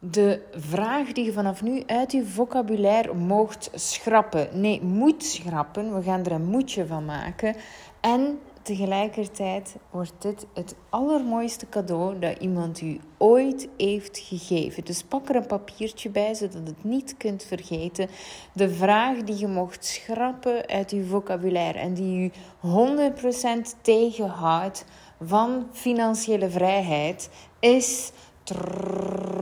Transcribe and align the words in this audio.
de 0.00 0.40
vraag 0.52 1.12
die 1.12 1.24
je 1.24 1.32
vanaf 1.32 1.62
nu 1.62 1.82
uit 1.86 2.12
je 2.12 2.26
vocabulaire 2.26 3.14
mocht 3.14 3.70
schrappen. 3.74 4.48
Nee, 4.60 4.82
moet 4.82 5.24
schrappen. 5.24 5.94
We 5.94 6.02
gaan 6.02 6.24
er 6.24 6.32
een 6.32 6.46
moedje 6.46 6.86
van 6.86 7.04
maken. 7.04 7.54
En 8.00 8.38
tegelijkertijd 8.62 9.76
wordt 9.90 10.12
dit 10.18 10.46
het 10.54 10.74
allermooiste 10.88 11.68
cadeau 11.68 12.18
dat 12.18 12.38
iemand 12.38 12.80
u 12.80 13.00
ooit 13.18 13.68
heeft 13.76 14.18
gegeven. 14.18 14.84
Dus 14.84 15.02
pak 15.02 15.28
er 15.28 15.36
een 15.36 15.46
papiertje 15.46 16.10
bij, 16.10 16.34
zodat 16.34 16.66
het 16.66 16.84
niet 16.84 17.16
kunt 17.16 17.44
vergeten. 17.44 18.08
De 18.52 18.70
vraag 18.70 19.16
die 19.22 19.38
je 19.38 19.48
mocht 19.48 19.84
schrappen 19.84 20.66
uit 20.66 20.90
uw 20.90 21.04
vocabulaire 21.04 21.78
en 21.78 21.94
die 21.94 22.18
u 22.18 22.30
100% 22.66 23.80
tegenhoudt 23.82 24.84
van 25.20 25.66
financiële 25.72 26.50
vrijheid 26.50 27.30
is 27.58 28.12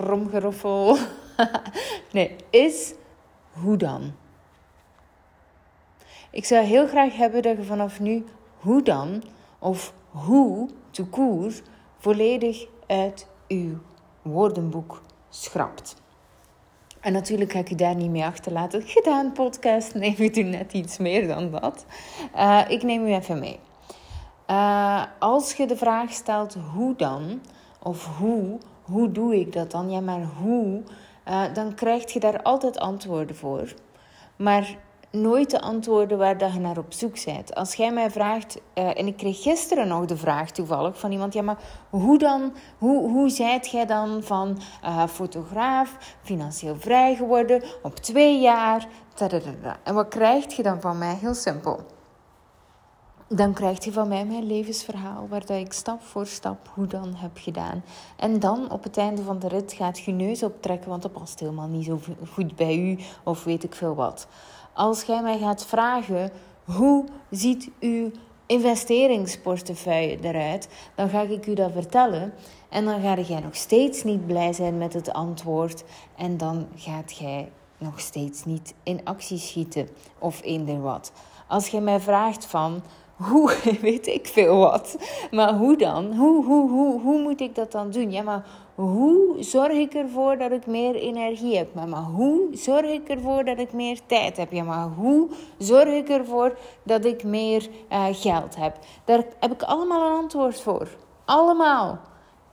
tromgeroffel. 0.04 0.96
nee, 2.12 2.36
is 2.50 2.94
hoe 3.52 3.76
dan? 3.76 4.12
Ik 6.30 6.44
zou 6.44 6.64
heel 6.64 6.86
graag 6.86 7.16
hebben 7.16 7.42
dat 7.42 7.56
je 7.56 7.64
vanaf 7.64 8.00
nu 8.00 8.24
hoe 8.58 8.82
dan 8.82 9.22
of 9.58 9.92
hoe 10.10 10.68
to 10.90 11.04
koer 11.04 11.52
volledig 11.98 12.66
uit 12.86 13.26
uw 13.48 13.78
woordenboek 14.22 15.02
schrapt. 15.28 15.96
En 17.00 17.12
natuurlijk 17.12 17.52
ga 17.52 17.58
ik 17.58 17.70
u 17.70 17.74
daar 17.74 17.94
niet 17.94 18.10
mee 18.10 18.24
achterlaten. 18.24 18.82
Gedaan, 18.82 19.32
podcast. 19.32 19.94
Nee, 19.94 20.14
we 20.16 20.30
doen 20.30 20.50
net 20.50 20.72
iets 20.72 20.98
meer 20.98 21.26
dan 21.26 21.50
dat. 21.50 21.84
Ik 22.68 22.82
neem 22.82 23.06
u 23.06 23.14
even 23.14 23.38
mee. 23.38 23.60
Als 25.18 25.54
je 25.54 25.66
de 25.66 25.76
vraag 25.76 26.12
stelt 26.12 26.56
hoe 26.74 26.96
dan, 26.96 27.40
of 27.82 28.16
hoe, 28.16 28.58
hoe 28.90 29.12
doe 29.12 29.40
ik 29.40 29.52
dat 29.52 29.70
dan? 29.70 29.90
Ja, 29.90 30.00
maar 30.00 30.22
hoe? 30.42 30.82
Uh, 31.28 31.42
dan 31.54 31.74
krijg 31.74 32.12
je 32.12 32.20
daar 32.20 32.42
altijd 32.42 32.78
antwoorden 32.78 33.36
voor. 33.36 33.74
Maar 34.36 34.76
nooit 35.10 35.50
de 35.50 35.60
antwoorden 35.60 36.18
waar 36.18 36.38
dat 36.38 36.52
je 36.52 36.60
naar 36.60 36.78
op 36.78 36.92
zoek 36.92 37.24
bent. 37.24 37.54
Als 37.54 37.74
jij 37.74 37.92
mij 37.92 38.10
vraagt, 38.10 38.60
uh, 38.74 38.98
en 38.98 39.06
ik 39.06 39.16
kreeg 39.16 39.42
gisteren 39.42 39.88
nog 39.88 40.04
de 40.04 40.16
vraag 40.16 40.50
toevallig 40.50 40.98
van 40.98 41.12
iemand, 41.12 41.32
ja, 41.32 41.42
maar 41.42 41.58
hoe 41.90 42.18
dan, 42.18 42.52
hoe, 42.78 43.10
hoe 43.10 43.28
zijt 43.28 43.70
jij 43.70 43.86
dan 43.86 44.22
van 44.22 44.58
uh, 44.84 45.06
fotograaf, 45.06 46.16
financieel 46.22 46.76
vrij 46.76 47.14
geworden 47.14 47.62
op 47.82 47.96
twee 47.96 48.40
jaar? 48.40 48.88
En 49.84 49.94
wat 49.94 50.08
krijg 50.08 50.56
je 50.56 50.62
dan 50.62 50.80
van 50.80 50.98
mij? 50.98 51.14
Heel 51.14 51.34
simpel 51.34 51.97
dan 53.28 53.52
krijg 53.52 53.84
je 53.84 53.92
van 53.92 54.08
mij 54.08 54.24
mijn 54.24 54.46
levensverhaal, 54.46 55.26
waar 55.28 55.50
ik 55.50 55.72
stap 55.72 56.02
voor 56.02 56.26
stap 56.26 56.70
hoe 56.74 56.86
dan 56.86 57.14
heb 57.14 57.30
gedaan. 57.34 57.84
En 58.16 58.40
dan 58.40 58.70
op 58.70 58.82
het 58.82 58.96
einde 58.96 59.22
van 59.22 59.38
de 59.38 59.48
rit 59.48 59.72
gaat 59.72 59.98
je 59.98 60.12
neus 60.12 60.42
optrekken, 60.42 60.88
want 60.90 61.02
dat 61.02 61.12
past 61.12 61.40
helemaal 61.40 61.68
niet 61.68 61.84
zo 61.84 62.00
goed 62.32 62.56
bij 62.56 62.78
u, 62.78 62.98
of 63.22 63.44
weet 63.44 63.64
ik 63.64 63.74
veel 63.74 63.94
wat. 63.94 64.26
Als 64.72 65.02
jij 65.02 65.22
mij 65.22 65.38
gaat 65.38 65.66
vragen, 65.66 66.30
hoe 66.64 67.04
ziet 67.30 67.70
uw 67.80 68.10
investeringsportefeuille 68.46 70.18
eruit, 70.20 70.68
dan 70.94 71.08
ga 71.08 71.22
ik 71.22 71.46
u 71.46 71.54
dat 71.54 71.72
vertellen. 71.72 72.32
En 72.68 72.84
dan 72.84 73.00
ga 73.00 73.20
jij 73.20 73.40
nog 73.40 73.56
steeds 73.56 74.04
niet 74.04 74.26
blij 74.26 74.52
zijn 74.52 74.78
met 74.78 74.92
het 74.92 75.12
antwoord. 75.12 75.84
En 76.16 76.36
dan 76.36 76.66
gaat 76.76 77.16
jij 77.16 77.50
nog 77.78 78.00
steeds 78.00 78.44
niet 78.44 78.74
in 78.82 79.00
actie 79.04 79.38
schieten 79.38 79.88
of 80.18 80.42
eender 80.42 80.80
wat. 80.80 81.12
Als 81.46 81.68
jij 81.68 81.80
mij 81.80 82.00
vraagt 82.00 82.46
van 82.46 82.82
hoe, 83.18 83.56
weet 83.80 84.06
ik 84.06 84.26
veel 84.26 84.56
wat. 84.56 84.96
Maar 85.30 85.54
hoe 85.54 85.76
dan? 85.76 86.14
Hoe, 86.14 86.44
hoe, 86.44 86.70
hoe, 86.70 87.00
hoe 87.00 87.22
moet 87.22 87.40
ik 87.40 87.54
dat 87.54 87.72
dan 87.72 87.90
doen? 87.90 88.10
Ja, 88.10 88.22
maar 88.22 88.44
hoe 88.74 89.36
zorg 89.38 89.72
ik 89.72 89.94
ervoor 89.94 90.38
dat 90.38 90.50
ik 90.50 90.66
meer 90.66 90.94
energie 90.94 91.56
heb? 91.56 91.74
Maar, 91.74 91.88
maar 91.88 92.02
hoe 92.02 92.48
zorg 92.52 92.86
ik 92.86 93.08
ervoor 93.08 93.44
dat 93.44 93.58
ik 93.58 93.72
meer 93.72 94.00
tijd 94.06 94.36
heb? 94.36 94.52
Ja, 94.52 94.62
maar 94.62 94.88
hoe 94.88 95.28
zorg 95.58 95.88
ik 95.88 96.08
ervoor 96.08 96.58
dat 96.82 97.04
ik 97.04 97.24
meer 97.24 97.68
uh, 97.92 98.06
geld 98.10 98.56
heb? 98.56 98.78
Daar 99.04 99.24
heb 99.40 99.52
ik 99.52 99.62
allemaal 99.62 100.06
een 100.06 100.22
antwoord 100.22 100.60
voor. 100.60 100.88
Allemaal. 101.24 101.98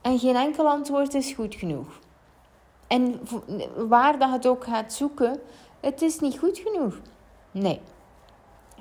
En 0.01 0.19
geen 0.19 0.35
enkel 0.35 0.67
antwoord 0.67 1.13
is 1.13 1.33
goed 1.33 1.55
genoeg. 1.55 1.99
En 2.87 3.19
waar 3.87 4.19
dat 4.19 4.31
het 4.31 4.47
ook 4.47 4.63
gaat 4.63 4.93
zoeken, 4.93 5.39
het 5.79 6.01
is 6.01 6.19
niet 6.19 6.39
goed 6.39 6.57
genoeg. 6.57 6.99
Nee. 7.51 7.81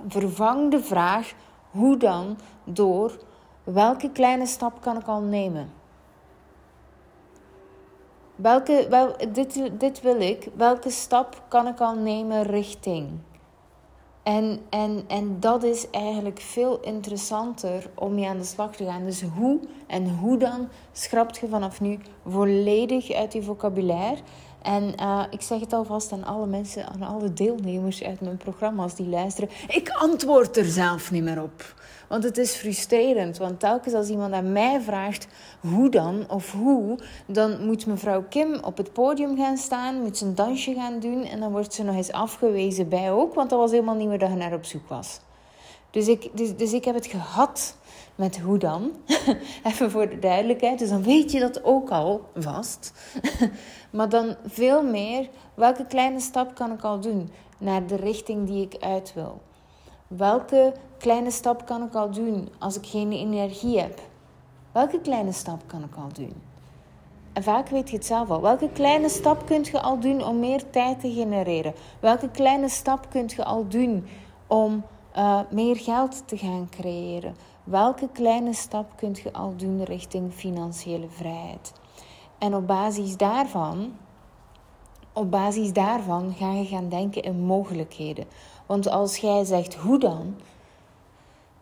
Vervang 0.09 0.71
de 0.71 0.83
vraag 0.83 1.33
hoe 1.75 1.97
dan? 1.97 2.39
Door 2.65 3.19
welke 3.65 4.11
kleine 4.11 4.47
stap 4.47 4.81
kan 4.81 4.97
ik 4.97 5.07
al 5.07 5.21
nemen? 5.21 5.73
Welke, 8.37 8.87
wel, 8.91 9.17
dit, 9.33 9.71
dit 9.81 10.01
wil 10.01 10.21
ik. 10.21 10.49
Welke 10.57 10.91
stap 10.91 11.43
kan 11.49 11.67
ik 11.67 11.81
al 11.81 11.95
nemen 11.95 12.43
richting? 12.43 13.09
En, 14.23 14.61
en, 14.71 15.05
en 15.07 15.41
dat 15.41 15.63
is 15.63 15.91
eigenlijk 15.91 16.41
veel 16.41 16.81
interessanter 16.81 17.91
om 17.95 18.15
mee 18.15 18.29
aan 18.29 18.39
de 18.39 18.45
slag 18.45 18.77
te 18.77 18.85
gaan. 18.85 19.05
Dus 19.05 19.23
hoe 19.23 19.61
en 19.87 20.09
hoe 20.19 20.39
dan 20.39 20.69
schrapt 20.93 21.39
je 21.39 21.49
vanaf 21.49 21.81
nu 21.81 21.99
volledig 22.27 23.13
uit 23.13 23.33
je 23.33 23.43
vocabulaire. 23.43 24.21
En 24.65 24.95
uh, 25.01 25.23
ik 25.31 25.41
zeg 25.41 25.61
het 25.61 25.73
alvast 25.73 26.13
aan 26.13 26.25
alle 26.25 26.47
mensen, 26.47 26.87
aan 26.89 27.03
alle 27.03 27.33
deelnemers 27.33 28.03
uit 28.03 28.21
mijn 28.21 28.37
programma's 28.37 28.95
die 28.95 29.09
luisteren. 29.09 29.51
Ik 29.69 29.89
antwoord 29.89 30.57
er 30.57 30.65
zelf 30.65 31.11
niet 31.11 31.23
meer 31.23 31.43
op. 31.43 31.75
Want 32.09 32.25
het 32.25 32.39
is 32.39 32.55
frustrerend. 32.55 33.39
Want 33.39 33.61
telkens 33.61 33.95
als 33.95 34.09
iemand 34.09 34.35
aan 34.35 34.53
mij 34.53 34.81
vraagt 34.81 35.27
hoe 35.61 35.91
dan 35.91 36.25
of 36.29 36.53
hoe, 36.53 36.99
dan 37.27 37.67
moet 37.67 37.87
mevrouw 37.87 38.25
Kim 38.29 38.59
op 38.63 38.77
het 38.77 38.93
podium 38.93 39.37
gaan 39.37 39.57
staan, 39.57 40.03
moet 40.03 40.19
ze 40.19 40.25
een 40.25 40.35
dansje 40.35 40.75
gaan 40.75 41.01
doen 41.01 41.25
en 41.25 41.41
dan 41.41 41.53
wordt 41.53 41.75
ze 41.75 41.83
nog 41.83 41.95
eens 41.95 42.13
afgewezen 42.13 42.89
bij 42.89 43.13
ook, 43.13 43.35
want 43.35 43.51
dat 43.51 43.59
was 43.59 43.71
helemaal 43.71 43.95
niet 43.95 44.09
meer 44.09 44.19
dat 44.19 44.31
je 44.31 44.37
naar 44.37 44.55
op 44.55 44.65
zoek 44.65 44.89
was. 44.89 45.21
Dus 45.91 46.09
ik, 46.09 46.31
dus, 46.33 46.57
dus 46.57 46.73
ik 46.73 46.85
heb 46.85 46.95
het 46.95 47.07
gehad 47.07 47.77
met 48.15 48.41
hoe 48.41 48.59
dan. 48.59 48.93
Even 49.65 49.91
voor 49.91 50.09
de 50.09 50.19
duidelijkheid. 50.19 50.79
Dus 50.79 50.89
dan 50.89 51.03
weet 51.03 51.33
je 51.33 51.41
dat 51.41 51.65
ook 51.65 51.91
al 51.91 52.29
vast. 52.35 52.93
maar 53.97 54.09
dan 54.09 54.37
veel 54.47 54.83
meer, 54.83 55.29
welke 55.55 55.87
kleine 55.87 56.21
stap 56.21 56.55
kan 56.55 56.73
ik 56.73 56.83
al 56.83 57.01
doen 57.01 57.31
naar 57.59 57.87
de 57.87 57.97
richting 57.97 58.47
die 58.47 58.65
ik 58.65 58.83
uit 58.83 59.13
wil? 59.15 59.41
Welke 60.07 60.73
kleine 60.99 61.31
stap 61.31 61.67
kan 61.67 61.83
ik 61.83 61.95
al 61.95 62.11
doen 62.11 62.49
als 62.59 62.77
ik 62.77 62.87
geen 62.87 63.13
energie 63.13 63.81
heb? 63.81 64.01
Welke 64.73 65.01
kleine 65.01 65.33
stap 65.33 65.63
kan 65.67 65.83
ik 65.83 65.97
al 65.97 66.09
doen? 66.13 66.33
En 67.33 67.43
vaak 67.43 67.69
weet 67.69 67.91
je 67.91 67.97
het 67.97 68.07
zelf 68.07 68.31
al. 68.31 68.41
Welke 68.41 68.69
kleine 68.73 69.09
stap 69.09 69.47
kunt 69.47 69.67
je 69.67 69.81
al 69.81 69.99
doen 69.99 70.25
om 70.25 70.39
meer 70.39 70.71
tijd 70.71 71.01
te 71.01 71.13
genereren? 71.13 71.75
Welke 72.01 72.31
kleine 72.31 72.69
stap 72.69 73.07
kunt 73.11 73.33
je 73.33 73.45
al 73.45 73.69
doen 73.69 74.07
om 74.47 74.85
uh, 75.17 75.41
meer 75.51 75.77
geld 75.77 76.29
te 76.29 76.37
gaan 76.37 76.69
creëren? 76.71 77.35
Welke 77.65 78.09
kleine 78.13 78.53
stap 78.53 78.97
kunt 78.97 79.19
je 79.19 79.33
al 79.33 79.57
doen 79.57 79.85
richting 79.85 80.33
financiële 80.33 81.09
vrijheid? 81.09 81.73
En 82.39 82.55
op 82.55 82.67
basis 82.67 83.17
daarvan, 83.17 83.97
op 85.13 85.31
basis 85.31 85.73
daarvan 85.73 86.35
ga 86.35 86.53
je 86.53 86.65
gaan 86.65 86.89
denken 86.89 87.23
in 87.23 87.41
mogelijkheden. 87.41 88.25
Want 88.67 88.89
als 88.89 89.17
jij 89.17 89.45
zegt 89.45 89.75
hoe 89.75 89.99
dan, 89.99 90.37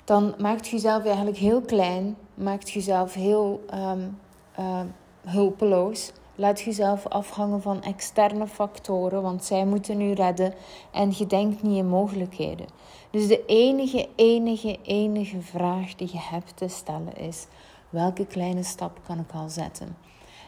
dan 0.05 0.35
maakt 0.39 0.67
je 0.67 0.73
jezelf 0.73 1.05
eigenlijk 1.05 1.37
heel 1.37 1.61
klein, 1.61 2.17
maakt 2.35 2.71
jezelf 2.71 3.15
heel 3.15 3.65
um, 3.75 4.19
uh, 4.59 4.81
hulpeloos. 5.21 6.13
Laat 6.35 6.61
jezelf 6.61 7.07
afhangen 7.07 7.63
van 7.63 7.83
externe 7.83 8.47
factoren, 8.47 9.23
want 9.23 9.45
zij 9.45 9.65
moeten 9.65 10.01
u 10.01 10.13
redden 10.13 10.55
en 10.91 11.13
je 11.17 11.27
denkt 11.27 11.63
niet 11.63 11.77
in 11.77 11.89
mogelijkheden. 11.89 12.67
Dus 13.11 13.29
de 13.29 13.45
enige, 13.47 14.09
enige, 14.15 14.79
enige 14.83 15.41
vraag 15.41 15.95
die 15.95 16.09
je 16.13 16.21
hebt 16.21 16.57
te 16.57 16.69
stellen 16.69 17.17
is: 17.17 17.47
welke 17.91 18.27
kleine 18.27 18.63
stap 18.63 19.01
kan 19.07 19.19
ik 19.19 19.33
al 19.35 19.49
zetten? 19.49 19.97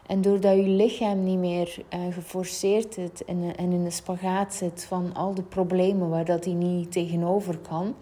En 0.07 0.23
doordat 0.23 0.57
je 0.57 0.69
lichaam 0.69 1.23
niet 1.23 1.39
meer 1.39 1.85
uh, 1.95 2.15
geforceerd 2.15 2.95
zit 2.95 3.25
en, 3.25 3.57
in 3.57 3.85
de 3.85 3.91
spagaat 3.91 4.55
zit 4.55 4.85
van 4.85 5.15
al 5.15 5.35
de 5.35 5.43
problemen 5.43 6.09
waar 6.09 6.25
dat 6.25 6.45
hij 6.45 6.55
niet 6.55 6.93
tegenover 6.93 7.59
kan, 7.59 7.95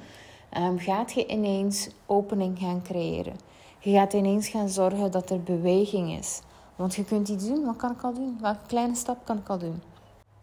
um, 0.58 0.78
gaat 0.78 1.12
je 1.12 1.26
ineens 1.26 1.88
opening 2.06 2.58
gaan 2.58 2.82
creëren. 2.82 3.36
Je 3.78 3.92
gaat 3.92 4.12
ineens 4.12 4.48
gaan 4.48 4.68
zorgen 4.68 5.10
dat 5.10 5.30
er 5.30 5.42
beweging 5.42 6.18
is. 6.18 6.40
Want 6.76 6.94
je 6.94 7.04
kunt 7.04 7.28
iets 7.28 7.46
doen, 7.46 7.64
wat 7.64 7.76
kan 7.76 7.90
ik 7.90 8.02
al 8.02 8.14
doen? 8.14 8.38
Welke 8.40 8.66
kleine 8.66 8.94
stap 8.94 9.24
kan 9.24 9.38
ik 9.38 9.48
al 9.48 9.58
doen? 9.58 9.82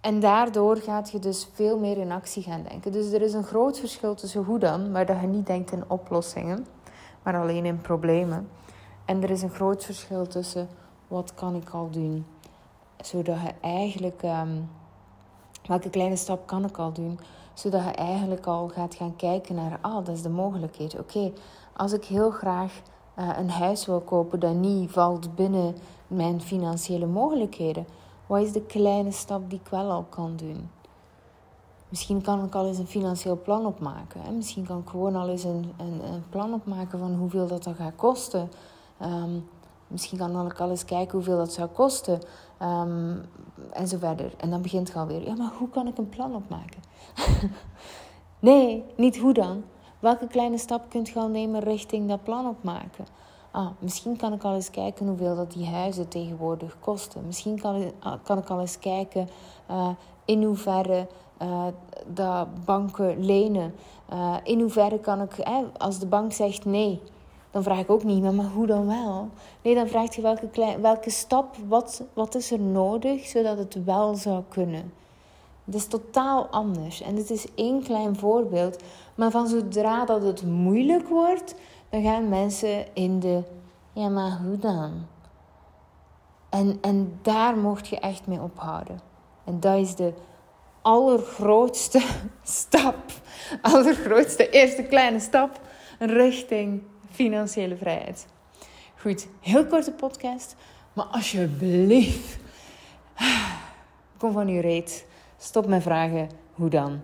En 0.02 0.20
daardoor 0.20 0.78
gaat 0.78 1.12
je 1.12 1.20
dus 1.20 1.50
veel 1.54 1.80
meer 1.80 1.98
in 1.98 2.12
actie 2.12 2.44
gaan 2.44 2.64
denken. 2.70 2.92
Dus 2.92 3.12
er 3.12 3.22
is 3.22 3.34
een 3.34 3.44
groot 3.44 3.80
verschil 3.80 4.16
tussen 4.16 4.44
hoe 4.44 4.60
dan, 4.60 4.92
waar 4.92 5.06
dat 5.06 5.22
je 5.22 5.28
niet 5.28 5.46
denkt 5.46 5.72
in 5.72 5.84
oplossingen, 5.88 6.66
maar 7.24 7.40
alleen 7.40 7.66
in 7.66 7.82
problemen. 7.82 8.50
En 9.06 9.24
er 9.24 9.30
is 9.30 9.42
een 9.42 9.50
groot 9.50 9.86
verschil 9.86 10.28
tussen 10.28 10.70
wat 11.08 11.34
kan 11.34 11.56
ik 11.56 11.70
al 11.70 11.90
doen, 11.90 12.26
zodat 13.02 13.42
je 13.42 13.54
eigenlijk, 13.62 14.22
um, 14.24 14.70
welke 15.66 15.90
kleine 15.90 16.16
stap 16.16 16.48
kan 16.48 16.66
ik 16.66 16.78
al 16.78 16.92
doen, 16.92 17.20
zodat 17.54 17.84
je 17.84 17.92
eigenlijk 17.92 18.46
al 18.46 18.68
gaat 18.68 18.96
gaan 18.96 19.16
kijken 19.16 19.56
naar, 19.56 19.78
ah, 19.82 20.06
dat 20.06 20.16
is 20.16 20.22
de 20.22 20.30
mogelijkheid. 20.30 21.00
Oké, 21.00 21.32
als 21.74 21.94
ik 21.94 22.06
heel 22.06 22.32
graag 22.32 22.82
uh, 23.20 23.30
een 23.38 23.50
huis 23.50 23.86
wil 23.86 24.00
kopen 24.00 24.40
dat 24.40 24.54
niet 24.54 24.92
valt 24.92 25.36
binnen 25.36 25.76
mijn 26.08 26.42
financiële 26.42 27.06
mogelijkheden, 27.06 27.86
Wat 28.28 28.42
is 28.42 28.52
de 28.52 28.62
kleine 28.62 29.12
stap 29.12 29.50
die 29.50 29.60
ik 29.60 29.68
wel 29.68 29.92
al 29.92 30.06
kan 30.10 30.36
doen? 30.36 30.70
Misschien 31.90 32.22
kan 32.22 32.44
ik 32.44 32.56
al 32.56 32.66
eens 32.66 32.78
een 32.78 32.88
financieel 32.88 33.42
plan 33.42 33.66
opmaken. 33.66 34.22
Hè? 34.22 34.32
Misschien 34.32 34.66
kan 34.66 34.80
ik 34.80 34.90
gewoon 34.90 35.16
al 35.16 35.30
eens 35.30 35.44
een, 35.44 35.74
een, 35.78 36.14
een 36.14 36.24
plan 36.30 36.54
opmaken 36.54 37.00
van 37.00 37.16
hoeveel 37.16 37.48
dat, 37.48 37.64
dat 37.64 37.76
gaat 37.76 37.96
kosten. 37.96 38.52
Ehm, 38.98 39.30
misschien 39.88 40.18
kan 40.18 40.46
ik 40.46 40.60
al 40.60 40.70
eens 40.70 40.86
kijken 40.86 41.12
hoeveel 41.12 41.38
dat 41.38 41.54
zou 41.54 41.68
kosten. 41.68 42.20
Ehm, 42.58 43.16
en 43.72 43.88
zo 43.88 43.98
verder. 43.98 44.34
En 44.38 44.50
dan 44.50 44.62
begint 44.62 44.88
het 44.88 44.98
alweer. 44.98 45.26
Ja, 45.26 45.36
maar 45.36 45.52
hoe 45.58 45.70
kan 45.70 45.88
ik 45.88 45.98
een 45.98 46.10
plan 46.10 46.36
opmaken? 46.36 46.82
nee, 48.40 48.86
niet 48.96 49.18
hoe 49.18 49.34
dan. 49.34 49.64
Welke 50.00 50.28
kleine 50.28 50.58
stap 50.58 50.90
kunt 50.90 51.10
je 51.10 51.20
al 51.20 51.28
nemen 51.28 51.62
richting 51.62 52.08
dat 52.08 52.24
plan 52.24 52.48
opmaken? 52.48 53.06
Ah, 53.52 53.68
misschien 53.80 54.18
kan 54.18 54.34
ik 54.34 54.44
al 54.44 54.54
eens 54.54 54.70
kijken 54.70 55.08
hoeveel 55.08 55.36
dat 55.36 55.52
die 55.52 55.68
huizen 55.68 56.08
tegenwoordig 56.08 56.78
kosten. 56.80 57.26
Misschien 57.26 57.60
kan, 57.60 57.92
kan 58.24 58.38
ik 58.38 58.50
al 58.50 58.60
eens 58.60 58.80
kijken 58.80 59.30
uh, 59.72 59.90
in 60.26 60.44
hoeverre 60.44 61.08
uh, 61.42 61.66
dat 62.08 62.66
banken 62.66 63.26
lenen. 63.26 63.76
In 64.44 64.60
hoeverre 64.60 65.00
kan 65.00 65.22
ik, 65.22 65.32
als 65.78 66.00
de 66.00 66.06
bank 66.06 66.32
zegt 66.32 66.66
nee, 66.66 67.02
dan 67.52 67.64
vraag 67.64 67.80
ik 67.80 67.90
ook 67.90 68.04
niet, 68.04 68.22
maar, 68.22 68.34
maar 68.34 68.46
hoe 68.46 68.66
dan 68.66 68.88
wel? 68.88 69.30
Nee, 69.62 69.76
dan 69.76 69.88
vraag 69.88 70.16
je 70.16 70.22
welke, 70.22 70.50
klein, 70.50 70.82
welke 70.82 71.10
stap, 71.10 71.56
wat, 71.68 72.04
wat 72.14 72.36
is 72.36 72.52
er 72.52 72.60
nodig 72.60 73.26
zodat 73.26 73.58
het 73.58 73.84
wel 73.84 74.16
zou 74.16 74.44
kunnen. 74.50 74.94
Het 75.70 75.78
is 75.78 75.88
totaal 75.88 76.48
anders. 76.48 77.02
En 77.02 77.16
dit 77.16 77.30
is 77.30 77.46
één 77.56 77.84
klein 77.84 78.16
voorbeeld. 78.16 78.84
Maar 79.16 79.32
van 79.32 79.48
zodra 79.48 80.06
dat 80.06 80.22
het 80.22 80.44
moeilijk 80.44 81.08
wordt, 81.08 81.56
dan 81.90 82.02
gaan 82.02 82.30
mensen 82.30 82.96
in 82.96 83.20
de, 83.20 83.44
ja 83.94 84.08
maar 84.10 84.40
hoe 84.46 84.58
dan? 84.58 85.06
En, 86.50 86.78
en 86.82 87.20
daar 87.22 87.58
mocht 87.58 87.88
je 87.88 88.00
echt 88.00 88.28
mee 88.28 88.42
ophouden. 88.42 89.00
En 89.46 89.60
dat 89.60 89.78
is 89.78 89.96
de 89.96 90.14
allergrootste 90.82 92.02
stap, 92.44 93.12
allergrootste 93.62 94.50
eerste 94.50 94.84
kleine 94.84 95.20
stap 95.20 95.60
richting 96.00 96.82
financiële 97.12 97.78
vrijheid. 97.78 98.28
Goed, 98.96 99.28
heel 99.40 99.66
korte 99.66 99.92
podcast, 99.92 100.56
maar 100.94 101.06
alsjeblieft, 101.06 102.38
kom 104.18 104.32
van 104.32 104.48
uw 104.48 104.62
reet, 104.62 105.08
stop 105.40 105.68
met 105.68 105.82
vragen 105.84 106.30
hoe 106.54 106.70
dan 106.70 107.00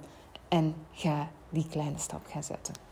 en 0.48 0.76
ga 0.92 1.28
die 1.50 1.68
kleine 1.70 1.98
stap 1.98 2.22
gaan 2.28 2.44
zetten. 2.44 2.85